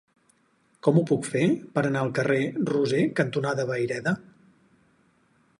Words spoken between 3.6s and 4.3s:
Vayreda?